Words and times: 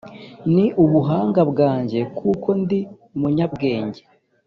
ni 0.53 0.65
ubuhanga 0.83 1.41
bwanjye 1.51 1.99
kuko 2.17 2.47
ndi 2.61 2.79
umunyabwenge. 3.15 4.01